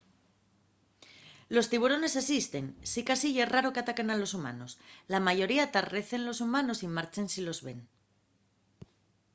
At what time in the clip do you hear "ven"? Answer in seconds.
7.67-7.79